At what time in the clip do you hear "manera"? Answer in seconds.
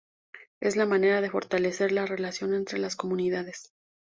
0.87-1.21